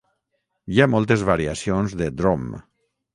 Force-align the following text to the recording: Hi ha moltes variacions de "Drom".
Hi 0.75 0.79
ha 0.79 0.87
moltes 0.93 1.25
variacions 1.29 1.93
de 1.99 2.09
"Drom". 2.23 2.49